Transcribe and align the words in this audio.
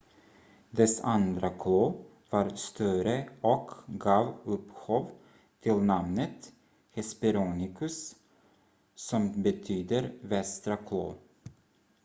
"dess 0.77 0.93
andra 1.01 1.49
klo 1.49 1.93
var 2.29 2.49
större 2.55 3.29
och 3.41 3.71
gav 3.87 4.33
upphov 4.45 5.11
till 5.61 5.75
namnet 5.75 6.51
hesperonychus 6.91 8.15
som 8.95 9.41
betyder 9.43 10.13
"västra 10.21 10.77
klo."" 10.77 11.13